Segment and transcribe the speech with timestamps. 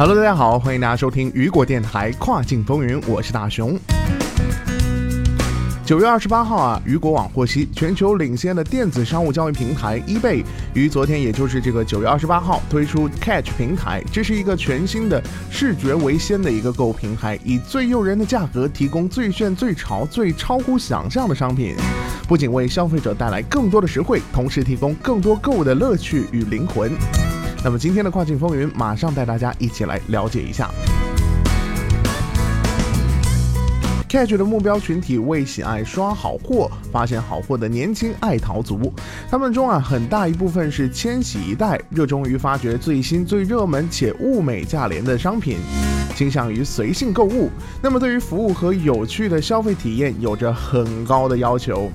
[0.00, 3.78] Hello，大家好，欢迎大家收听雨果电台跨境风云，我是大熊。
[5.84, 10.42] 九月二十八号啊，雨果网获悉，全球领先的电子商务交易平台 eBay
[10.72, 21.76] 于昨天，也就是这个九月二十八号推出 Catch 平台，这是一个全新的视觉为先的一个购物平台，以最诱人的价格提供最炫、最潮、最超乎想象的商品，
[22.26, 26.90] 不仅为消费者带来更多的实惠，同时提供更多购物的乐趣与灵魂。
[27.62, 30.70] 那么今天的跨境风云，马上带大家一起来了解一下。
[34.08, 38.92] Catch 的目标群体为喜爱刷好货、发现好货的年轻爱淘族，
[39.30, 45.58] 他们中啊很大一部分是千禧一代，热衷于发掘最新、最热门且物美价廉的商品，
[46.16, 47.50] 倾向于随性购物。
[47.82, 51.88] 那么对于服务和有趣的消费体验有着很高的要求。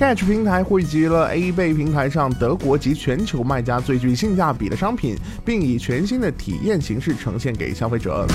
[0.00, 8.26] Catch 平台汇集了 A 贝平台上德国及全球卖家最具性价比的商品，并以全新的体验形式呈现给消费者。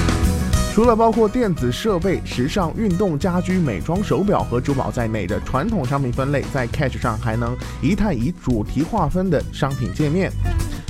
[0.75, 10.31] 除了包括电子设备、时尚、运动、家居、美妆、手表和珠宝在内的传统商品分类，在 Catch 上还能一探以主题划分的商品界面。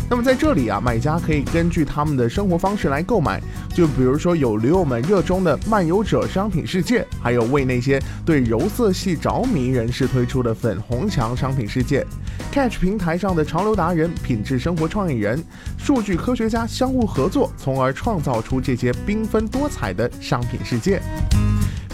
[0.08, 3.42] 那么在这里啊，买家可以根据他们的生活方式来购买，
[3.74, 12.06] 就比如说有驴友们热衷的漫游者商品世界，还有为那些对柔色系着迷人士推出的粉红墙商品世界。
[12.52, 15.44] Catch 平台上的潮流达人、品质生活创意人、
[15.78, 21.02] 数据科学家相互合作，从而创造出这些缤纷多彩的商品世界，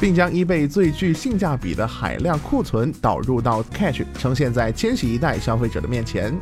[0.02, 6.38] 并将 eBay 最具性价比的海量库存导入到 Catch，呈现在千禧一代消费者的面前。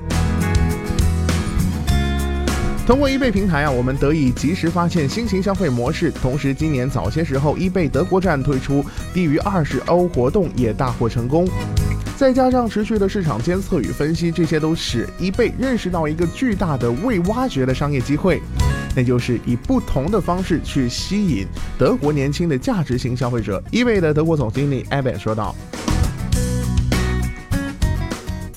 [2.90, 6.10] 通过 eBay 平台啊，我们得以及时发现新型消费模式。
[6.10, 8.84] 同时，今年早些时候，eBay 德国站推出
[9.14, 11.48] 低于二十欧活动也大获成功。
[12.18, 18.42] 再加上持续的市场监测与分析，这些都使 eBay 认识到一个巨大的未挖掘的商业机会，
[18.96, 21.46] 那就是以不同的方式去吸引
[21.78, 23.64] 德国年轻的价值型消费者。
[23.72, 25.56] eBay 的德国总经理 Evan 说道。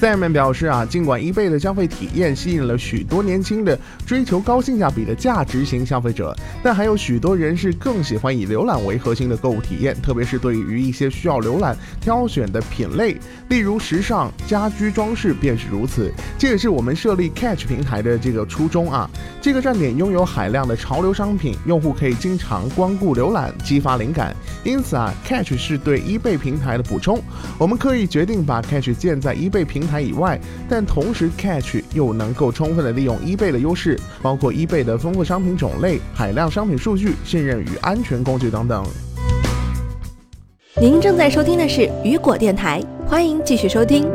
[0.03, 13.17] Sam 表示啊，尽管 eBay 的消费体验吸引了许多年轻的追求高性价比的价值型消费者，但还有许多人是更喜欢以浏览为核心的购物体验，特别是对于一些需要浏览挑选的品类，
[13.49, 16.13] 例如时尚、家居装饰便是如此。
[16.37, 19.09] 这也是我们设立 Catch 平台的这个初衷啊。
[19.41, 24.35] 这个站点拥有海量的潮流商品，用户可以经常光顾浏览，激发灵感。
[24.65, 27.23] 因此啊，Catch 是对 eBay 平台的补充。
[27.57, 29.92] 我们可以决定把 Catch 建在 eBay 平台。
[29.93, 38.83] 台以外，但同时 Catch 又能够充分的利用 eBay 的优势，包括 eBay 的丰富商品种类、海量商品数据、信任与安全工具等等。
[40.81, 44.09] 您正在收听的是雨果电台，欢迎继续收听。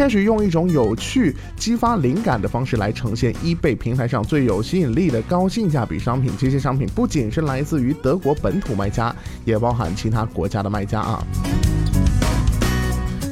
[0.00, 6.32] 开始用一种有趣、激发灵感的方式来呈现 eBay 平台上最有吸引力的高性价比商品。
[6.38, 11.22] 这些商品不仅是来自于德国本土卖家，也包含其他国家的卖家啊。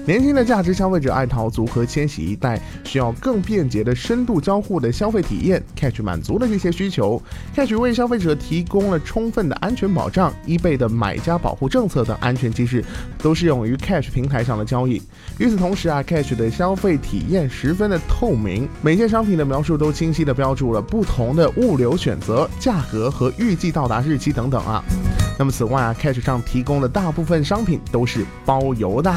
[0.08, 7.22] 年轻的价值消费者爱淘族和千禧一代需要更便捷的深度交互的消费体验，Catch 满足了这些需求。
[7.54, 12.82] Catch 为消费者提供了充分的安全保障，eBay 的买家保护政策等安全机制
[13.18, 14.94] 都适用于 Catch 平台上的交易。
[15.36, 24.82] 与此同时啊，Catch 的消费体验十分的透明，每件商品的描述都清晰的标注了不同的物流选择、价格和预计到达日期等等啊。
[25.38, 29.14] 那么此外啊，Catch 上提供的大部分商品都是包邮的。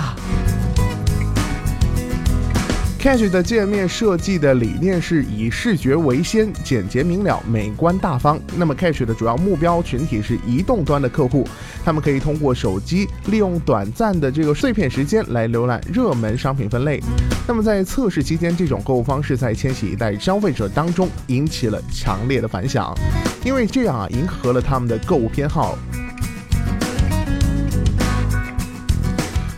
[3.01, 8.39] Catch 的界面设计的理念是以视觉为先，简洁明了，美观大方。
[8.55, 11.47] 那么 Catch 的主要目标群体是移动端的客户，
[11.83, 17.01] 他们可以通过手机利用短暂的这个碎片时间来浏览热门商品分类。
[17.47, 22.95] 那么在测试期间，这种购物方式在千禧一代消费者当中引起了强烈的反响，
[23.43, 25.75] 因为这样啊，迎合了他们的购物偏好。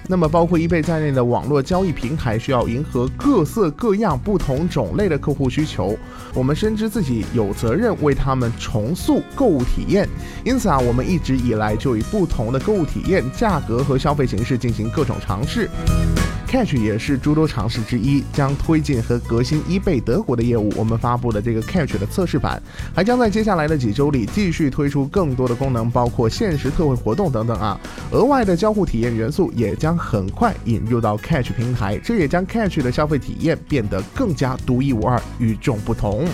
[0.07, 5.97] 那么，包括易贝在内的网络交易平台需要迎合各色各样、不同种类的客户需求。
[6.33, 10.07] 我们深知自己有责任为他们重塑购物体验，
[10.43, 15.69] 因此啊，我们一直以来就以不同的购物体验、价格和消费形式进行各种尝试。
[16.53, 20.71] Catch 也是诸多尝试之一，将推进和革新 eBay 德国的业务。
[20.75, 22.61] 我们发布的这个 Catch 的测试版，
[22.93, 27.79] 还将在接下来的几周里继续推出更多的功能，包括限时特惠活动等等啊。
[28.11, 36.27] 额外的交互体验元素也将很快引入到 Catch 平台，这也将 Catch 的消费体验变得更加独一无二、与众不同。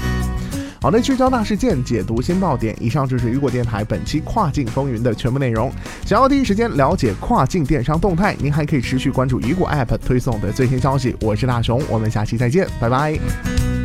[0.82, 2.76] 好的，聚焦大事件，解读新爆点。
[2.80, 5.70] 以上就是雨果电台本期跨境风云的全部内容。
[6.06, 11.16] 想要第一时间了解跨境电商动态，您还可以持续关注雨果 App 推送的最新消息。
[11.20, 13.79] 我是大熊，我们下期再见，拜拜。